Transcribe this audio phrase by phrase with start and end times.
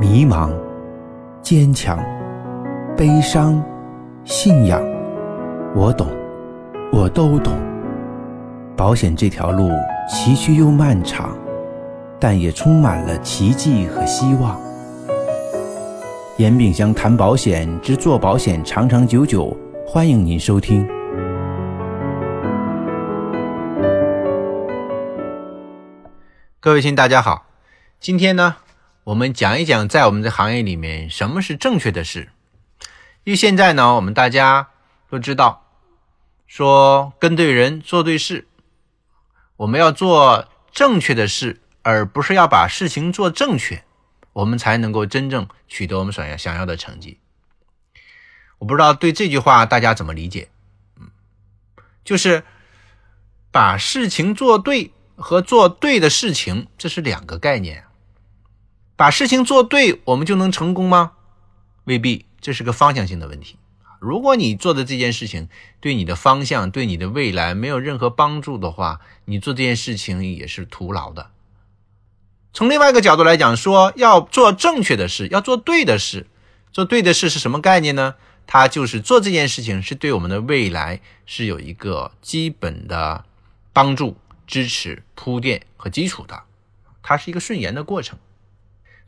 [0.00, 0.50] 迷茫、
[1.42, 2.02] 坚强、
[2.96, 3.62] 悲伤、
[4.24, 4.82] 信仰，
[5.74, 6.06] 我懂，
[6.90, 7.52] 我都懂。
[8.74, 9.68] 保险这条路
[10.08, 11.36] 崎岖又漫长，
[12.18, 14.58] 但也充满了奇迹和希望。
[16.38, 19.54] 严炳祥谈保险之做保险长长久久，
[19.86, 20.88] 欢迎您收听。
[26.58, 27.44] 各位亲，大家好，
[28.00, 28.56] 今天呢，
[29.10, 32.30] 我们讲一讲在我们这行业里面什么是正确的事。
[33.24, 34.68] 因为现在呢，我们大家
[35.08, 35.66] 都知道，
[36.46, 38.46] 说跟对人做对事，
[39.56, 43.82] 我们要做正确的事，而不是要把事情做正确，
[44.32, 47.18] 我们才能够真正取得我们想要想要的成绩。
[48.58, 50.50] 我不知道对这句话大家怎么理解？
[51.00, 51.10] 嗯，
[52.04, 52.44] 就是
[53.50, 54.92] 把事情做对。
[55.16, 57.89] 和做对的事情，这是两个概念啊。
[59.00, 61.12] 把事情做对，我们就能成功吗？
[61.84, 63.56] 未必，这是个方向性的问题。
[63.98, 65.48] 如果你做的这件事情
[65.80, 71.30] 对你的方向、对你的未来没有任何帮助的话，你做这件事情也是徒劳的。
[72.52, 76.26] 从另外一个角度来讲，说要做正确的事，要做对的事。
[76.70, 78.16] 做对的事是什么概念呢？
[78.46, 83.24] 它就是做这件事情是对我们的未来是有一个基本的
[83.72, 84.18] 帮助。
[84.46, 86.42] 支持铺垫和基础的，
[87.02, 88.18] 它是一个顺延的过程，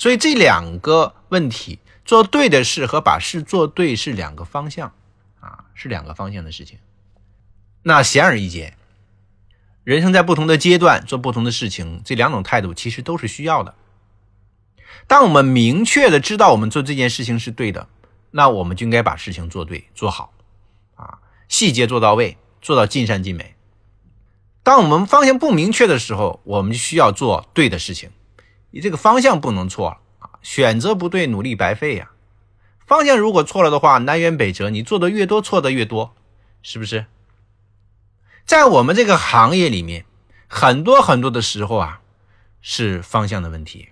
[0.00, 4.94] 所以这两个问题，做对的事和把事做对是两个方向
[5.40, 6.78] 啊，是两个方向的事情。
[7.82, 8.78] 那显而易见，
[9.84, 13.74] 人生在不同的阶段做不同的事情，这两种态度其实都是需要的。
[15.06, 17.86] 当我们明确的知道我们做这件事情是对的，
[18.30, 20.32] 那我们就应该把事情做对做好
[20.94, 23.54] 啊，细节做到位，做到尽善尽美。
[24.62, 28.10] 当我们方向不明确的时候，我们需要做对的事情。
[28.70, 32.10] 你这个方向不能错啊，选择不对，努力白费呀。
[32.86, 36.14] 方向如果错了的话，南辕北辙，你做的越多，错的越多，
[36.62, 37.06] 是不是？
[38.44, 40.04] 在我们这个行业里面，
[40.48, 42.00] 很多很多的时候啊，
[42.60, 43.90] 是方向的问题，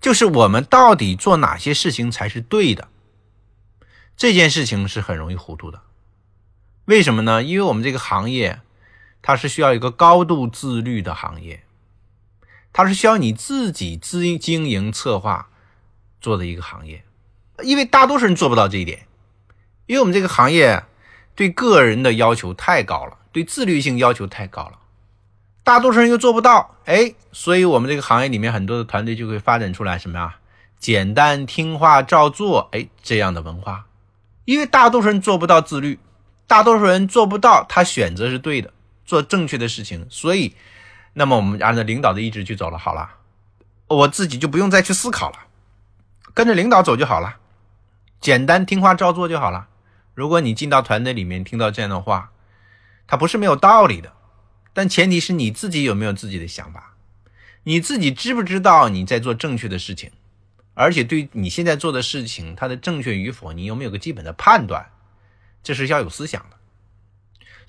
[0.00, 2.88] 就是我们到底做哪些事情才是对的，
[4.16, 5.82] 这件事情是很容易糊涂的。
[6.86, 7.42] 为什么呢？
[7.42, 8.60] 因为我们这个行业。
[9.22, 11.62] 它是需要一个高度自律的行业，
[12.72, 15.48] 它是需要你自己自经营策划
[16.20, 17.04] 做的一个行业，
[17.62, 19.06] 因为大多数人做不到这一点，
[19.86, 20.84] 因为我们这个行业
[21.34, 24.78] 对个人的要求太高了，对自律性要求太高了，
[25.64, 30.36] 大多数人又做不到，哎，所以我们这个行业里面很多的团队就会发展出来什么呀？
[30.78, 33.86] 简单听话照做，哎，这样的文化，
[34.44, 35.98] 因为大多数人做不到自律，
[36.46, 38.72] 大多数人做不到他选择是对的。
[39.06, 40.54] 做正确的事情，所以，
[41.20, 43.16] 那么我们按照领导的意志去走了，好了，
[43.88, 45.36] 我自己就不用再去思考了，
[46.32, 47.36] 跟着领导走就好了，
[48.22, 49.68] 简单听话照做就好了。
[50.14, 52.32] 如果你进到团队里面听到这样的话，
[53.06, 54.14] 它不是没有道理的，
[54.72, 56.94] 但前提是你自己有没有自己的想法，
[57.64, 60.10] 你自己知不知道你在做正确的事情，
[60.72, 64.86] 而且对你现在做的事情它的正确与否，你有没有个基本的判断，
[65.62, 66.56] 这是要有思想的。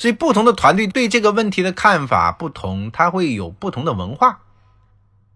[0.00, 4.40] 所以，不同的团队对这个问题的看法不同，他会有不同的文化。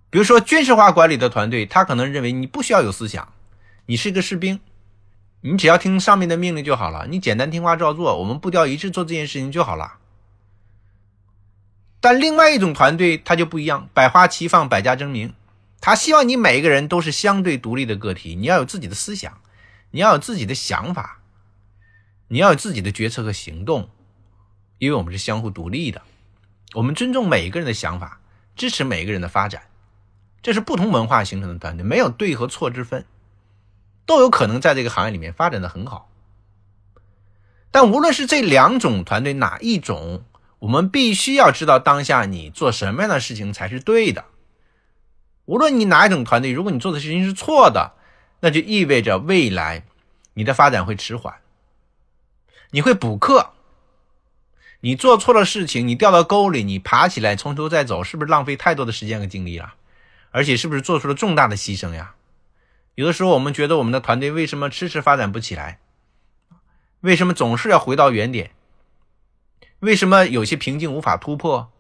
[0.09, 3.31] 比如说，军事化管理的团队，他可能认为你不需要有思想，
[3.85, 4.59] 你是一个士兵，
[5.43, 9.99] 你只要听上面的命令就好了，你简单听话照做，我们步调一致做这件事情就好了。
[12.01, 15.35] 但另外一种团队他就不一样，百花齐放，百家争鸣，
[15.83, 19.43] 他希望你每一个人都是相对独立的个体，你要有自己的思想，
[19.91, 21.19] 你要有自己的想法，
[22.29, 23.91] 你要有自己的决策和行动。
[24.85, 26.03] 因为我们是相互独立的，
[26.75, 28.21] 我们尊重每一个人的想法，
[28.55, 29.63] 支持每一个人的发展，
[30.43, 33.07] 这是不同文化形成的团队，没有对和错之分，
[34.05, 36.11] 都有可能在这个行业里面发展的很好。
[37.71, 40.27] 但无论是这两种团队哪一种，
[40.59, 44.27] 我们必须要知道当下你做什么样的事情才是对的。
[45.47, 47.95] 无论你哪一种团队，如果你做的事情是错的，
[48.41, 49.87] 那就意味着未来
[50.35, 51.37] 你的发展会迟缓，
[52.73, 53.53] 你会补课。
[54.85, 59.73] 你做错了事情，你掉到沟里，你爬起来从头再走，是不是浪费太多的时间和精力了？
[60.31, 62.15] 而且是不是做出了重大的牺牲呀？
[62.95, 65.79] 有的时候我们觉得我们的团队为什么迟迟发展不起来？
[67.01, 68.51] 为什么总是要回到原点？
[69.79, 71.73] 为什么有些瓶颈无法突破？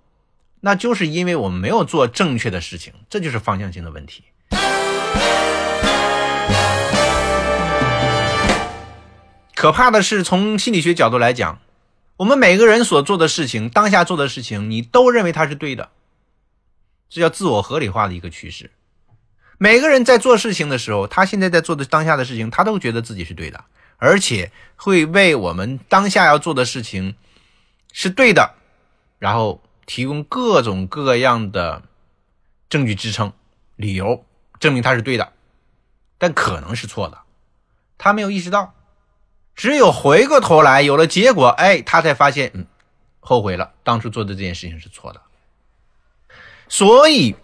[0.62, 4.24] 那就是因为我们没有做正确的事情，这就是方向性的问题。
[9.54, 11.60] 可怕的是，从心理学角度来讲。
[12.16, 15.90] 我们每个人所做的事情，当下做的事情，你都认为它是对的，
[17.10, 18.70] 这叫自我合理化的一个趋势。
[19.58, 23.64] 每个人在做事情的时候，他现在在做的当下的事情，他都觉得自己是对的，
[23.96, 27.16] 而且会为我们当下要做的事情
[27.92, 28.54] 是对的，
[29.18, 31.82] 然后提供各种各样的
[32.68, 33.32] 证据支撑、
[33.76, 34.24] 理由，
[34.60, 35.32] 证明他是对的，
[36.18, 37.18] 但可能是错的，
[37.98, 38.74] 他没有意识到，
[39.54, 42.66] 只有回过头来有了结果，哎，他才发现，嗯，
[43.20, 45.20] 后悔了，当初做的这件事情是错的，
[46.68, 47.36] 所以。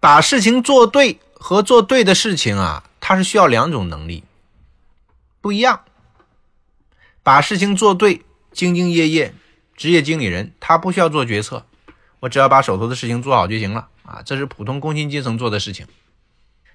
[0.00, 4.24] 把事情做对和做对的事情啊，它是需要两种能力，
[5.40, 5.84] 不一样。
[7.22, 8.16] 把事情做对，
[8.52, 9.32] 兢兢业业，
[9.76, 11.64] 职业经理人他不需要做决策，
[12.18, 15.86] 我只要把手头的事情做好就行了啊，这是普通工薪阶层做的事情。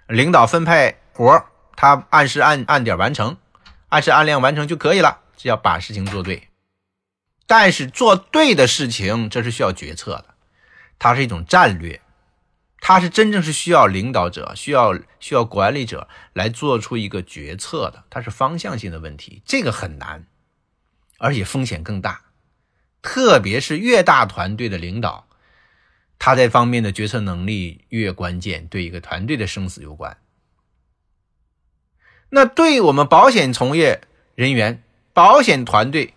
[0.07, 1.43] 领导分配活
[1.75, 3.35] 他按时按按点完成，
[3.89, 6.49] 按时按量完成就可以了，只要把事情做对。
[7.45, 10.35] 但是做对的事情，这是需要决策的，
[10.99, 12.01] 它是一种战略。
[12.79, 20.27] 它是真正是需要领导者、需要需要管理者来做出一个决策的，它是方向性的问题，这个很难，
[21.17, 22.21] 而且风险更大，
[23.01, 25.27] 特别是越大团队的领导，
[26.19, 30.15] 他在方面的决策能力越关键，对一个团队的生死攸关。
[32.29, 34.01] 那对我们保险从业
[34.35, 34.83] 人员、
[35.13, 36.13] 保险团队，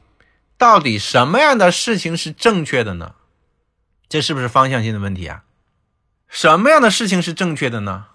[0.57, 3.15] 到底什么样的事情是正确的呢？
[4.09, 5.45] 这是不是方向性的问题啊？
[6.29, 8.07] 什么样的事情是正确的呢？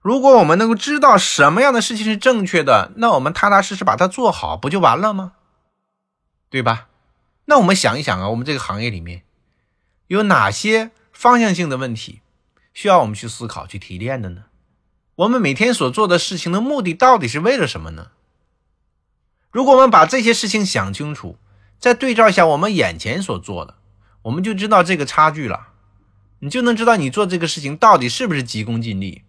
[0.00, 5.32] 如果我们能够知道什么样的事情是正确的，那我们踏踏实实把它做好，不就完了吗？
[6.48, 6.88] 对吧？
[7.46, 9.22] 那我们想一想啊，我们这个行业里面
[10.06, 12.20] 有哪些方向性的问题
[12.72, 14.44] 需要我们去思考、去提炼的呢？
[15.16, 18.10] 我们每天所做的事情的目的到底是为了什么呢？
[19.50, 21.38] 如果我们把这些事情想清楚，
[21.78, 23.76] 再对照一下我们眼前所做的，
[24.22, 25.68] 我们就知道这个差距了。
[26.40, 29.22] 你就能知道你做这个事情到底是不是急功近利，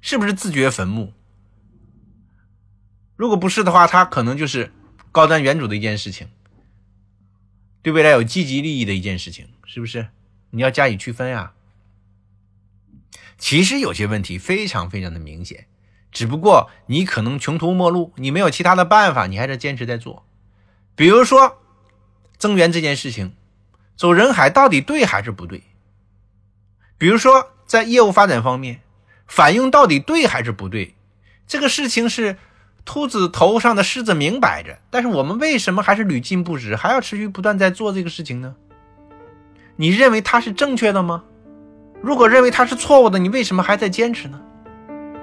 [0.00, 1.12] 是不是自掘坟墓。
[3.16, 4.72] 如果不是的话，它可能就是
[5.10, 6.28] 高瞻远瞩的一件事情，
[7.82, 10.06] 对未来有积极利益的一件事情，是不是？
[10.50, 11.52] 你要加以区分呀。
[13.42, 15.66] 其实有些问题非常非常的明显，
[16.12, 20.24] 只不过你可能穷途末路，你没有其他的办法，你还是坚持在做。
[20.94, 21.58] 比如说
[22.38, 23.34] 增援这件事情，
[23.96, 25.64] 走人海到底对还是不对？
[26.96, 28.80] 比如说，在业务发展方面，
[29.26, 30.94] 反佣到底对还是不对？
[31.48, 32.38] 这个事情是
[32.84, 38.54] 秃子头上的虱子明摆着，但是我们为什么还是屡禁不止，还要持续不断在做这个事情呢？
[39.74, 41.24] 你认为它是正确的吗？
[42.02, 44.40] 如果认为它是错误的，你为什么还在坚持呢？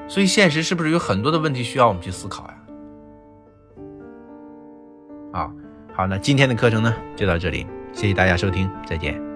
[0.08, 2.56] 所以，现实是不是有很多的问题需要我们去思考呀？
[5.34, 5.52] 啊，
[5.94, 9.29] 好，那今天的课程呢，就到这里，谢谢大家收听，再见。